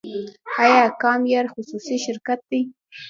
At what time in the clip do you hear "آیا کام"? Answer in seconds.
0.63-1.21